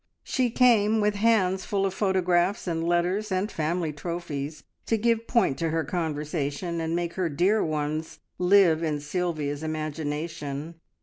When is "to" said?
4.87-4.97, 5.59-5.69